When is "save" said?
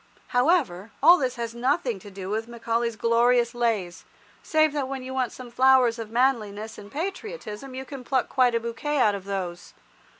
4.41-4.73